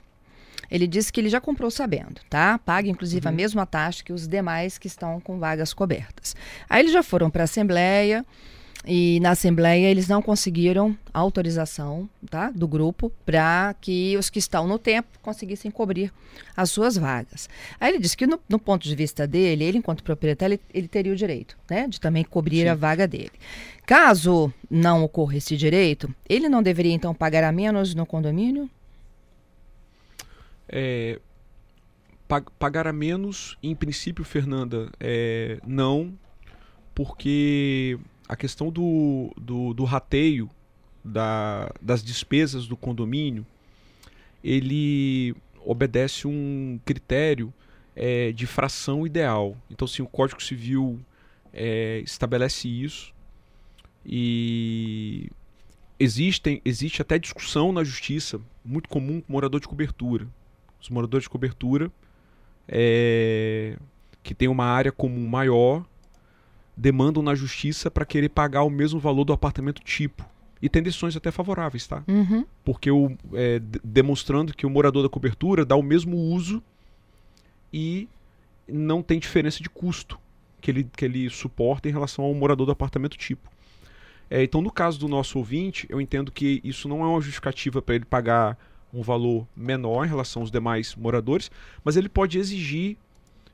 Ele 0.70 0.88
disse 0.88 1.12
que 1.12 1.20
ele 1.20 1.30
já 1.30 1.42
comprou 1.42 1.70
sabendo, 1.70 2.22
tá? 2.30 2.58
Paga 2.58 2.90
inclusive 2.90 3.26
uhum. 3.26 3.34
a 3.34 3.36
mesma 3.36 3.66
taxa 3.66 4.04
que 4.04 4.14
os 4.14 4.28
demais 4.28 4.78
que 4.78 4.88
estão 4.88 5.20
com 5.20 5.38
vagas 5.38 5.74
cobertas. 5.74 6.36
Aí 6.70 6.82
eles 6.82 6.94
já 6.94 7.04
foram 7.04 7.30
para 7.30 7.44
a 7.44 7.46
assembleia 7.46 8.26
E 8.86 9.20
na 9.20 9.32
Assembleia 9.32 9.88
eles 9.88 10.08
não 10.08 10.22
conseguiram 10.24 10.98
autorização 11.14 12.10
tá, 12.30 12.50
do 12.50 12.68
grupo 12.68 13.12
para 13.24 13.76
que 13.80 14.18
os 14.18 14.30
que 14.30 14.40
estão 14.40 14.68
no 14.68 14.80
tempo 14.80 15.20
conseguissem 15.22 15.70
cobrir 15.70 16.12
as 16.58 16.72
suas 16.72 16.98
vagas. 16.98 17.48
Aí 17.80 17.92
ele 17.92 18.00
disse 18.00 18.18
que, 18.18 18.26
no, 18.26 18.40
no 18.50 18.58
ponto 18.58 18.84
de 18.84 18.96
vista 18.96 19.28
dele, 19.28 19.64
ele, 19.64 19.78
enquanto 19.78 20.04
proprietário, 20.04 20.56
ele, 20.56 20.62
ele 20.74 20.88
teria 20.88 21.14
o 21.14 21.16
direito 21.16 21.56
né, 21.70 21.88
de 21.88 22.00
também 22.00 22.24
cobrir 22.24 22.62
Sim. 22.62 22.70
a 22.70 22.76
vaga 22.76 23.08
dele. 23.08 23.32
Caso 23.86 24.52
não 24.70 25.04
ocorra 25.04 25.38
esse 25.38 25.56
direito, 25.56 26.14
ele 26.28 26.50
não 26.50 26.64
deveria 26.64 26.94
então 26.94 27.14
pagar 27.14 27.44
a 27.44 27.52
menos 27.52 27.94
no 27.94 28.06
condomínio? 28.06 28.68
É, 30.68 31.20
pagar 32.58 32.88
a 32.88 32.94
menos, 32.94 33.58
em 33.62 33.76
princípio, 33.76 34.24
Fernanda, 34.24 34.90
é, 35.00 35.60
não, 35.68 36.14
porque 36.96 38.00
a 38.32 38.36
questão 38.38 38.72
do, 38.72 39.30
do, 39.36 39.74
do 39.74 39.84
rateio 39.84 40.50
da, 41.04 41.70
das 41.82 42.02
despesas 42.02 42.66
do 42.66 42.78
condomínio, 42.78 43.46
ele 44.42 45.36
obedece 45.66 46.30
um 46.30 46.80
critério 46.86 47.54
é, 47.94 48.32
de 48.32 48.48
fração 48.48 49.06
ideal. 49.06 49.58
Então, 49.70 49.86
sim, 49.86 50.02
o 50.02 50.08
Código 50.08 50.42
Civil 50.42 50.98
é, 51.52 52.02
estabelece 52.06 52.70
isso 52.70 53.14
e 54.06 55.30
existem, 56.00 56.62
existe 56.64 57.02
até 57.02 57.20
discussão 57.20 57.74
na 57.74 57.84
justiça, 57.84 58.40
muito 58.64 58.88
comum 58.88 59.20
com 59.20 59.34
morador 59.34 59.60
de 59.60 59.68
cobertura. 59.68 60.26
Os 60.82 60.90
moradores 60.90 61.26
de 61.26 61.30
cobertura 61.30 61.92
é, 62.66 63.78
que 64.24 64.34
tem 64.34 64.48
uma 64.48 64.68
área 64.68 64.94
comum 64.94 65.28
maior 65.28 65.86
demandam 66.82 67.22
na 67.22 67.36
justiça 67.36 67.92
para 67.92 68.04
querer 68.04 68.30
pagar 68.30 68.64
o 68.64 68.70
mesmo 68.70 69.00
valor 69.00 69.24
do 69.24 69.32
apartamento 69.32 69.84
tipo. 69.84 70.26
E 70.60 70.68
tem 70.68 70.82
decisões 70.82 71.16
até 71.16 71.30
favoráveis, 71.30 71.86
tá? 71.86 72.04
Uhum. 72.08 72.44
Porque 72.66 72.90
o, 72.90 73.16
é, 73.34 73.62
demonstrando 73.84 74.52
que 74.54 74.66
o 74.66 74.70
morador 74.70 75.04
da 75.04 75.10
cobertura 75.10 75.64
dá 75.64 75.76
o 75.76 75.84
mesmo 75.84 76.18
uso 76.18 76.62
e 77.72 78.10
não 78.68 79.04
tem 79.04 79.20
diferença 79.20 79.62
de 79.62 79.70
custo 79.70 80.20
que 80.60 80.72
ele, 80.72 80.88
que 80.96 81.06
ele 81.06 81.30
suporta 81.30 81.88
em 81.88 81.92
relação 81.92 82.26
ao 82.26 82.34
morador 82.34 82.66
do 82.66 82.72
apartamento 82.72 83.16
tipo. 83.16 83.52
É, 84.28 84.42
então, 84.44 84.60
no 84.60 84.72
caso 84.72 85.00
do 85.00 85.08
nosso 85.08 85.38
ouvinte, 85.38 85.86
eu 85.88 86.02
entendo 86.02 86.32
que 86.32 86.62
isso 86.64 86.88
não 86.90 87.04
é 87.04 87.08
uma 87.08 87.22
justificativa 87.22 87.80
para 87.80 87.96
ele 87.96 88.06
pagar 88.06 88.58
um 88.92 89.04
valor 89.04 89.48
menor 89.56 90.06
em 90.06 90.10
relação 90.10 90.42
aos 90.42 90.50
demais 90.50 90.96
moradores, 90.96 91.52
mas 91.84 91.96
ele 91.96 92.10
pode 92.10 92.40
exigir 92.40 92.98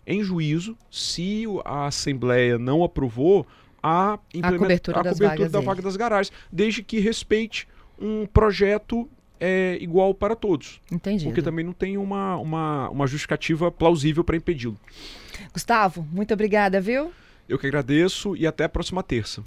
em 0.08 0.24
juízo, 0.24 0.78
se 0.90 1.44
a 1.66 1.88
Assembleia 1.88 2.58
não 2.58 2.84
aprovou, 2.84 3.46
a, 3.84 4.14
a 4.14 4.18
cobertura, 4.54 5.02
a 5.02 5.04
cobertura 5.04 5.50
da 5.50 5.60
vaga 5.60 5.82
das 5.82 5.98
garagens, 5.98 6.34
desde 6.52 6.82
que 6.82 7.00
respeite 7.00 7.68
um 8.00 8.26
projeto 8.26 9.08
é, 9.40 9.78
igual 9.82 10.14
para 10.14 10.36
todos. 10.36 10.82
Entendi. 10.92 11.26
Porque 11.26 11.42
também 11.42 11.64
não 11.64 11.74
tem 11.74 11.98
uma, 11.98 12.38
uma, 12.38 12.90
uma 12.90 13.06
justificativa 13.06 13.72
plausível 13.72 14.24
para 14.24 14.38
impedi-lo. 14.38 14.78
Gustavo, 15.54 16.08
muito 16.12 16.34
obrigada, 16.34 16.82
viu? 16.82 17.12
Eu 17.48 17.60
que 17.60 17.68
agradeço 17.68 18.36
e 18.36 18.48
até 18.48 18.64
a 18.64 18.70
próxima 18.70 19.04
terça. 19.04 19.44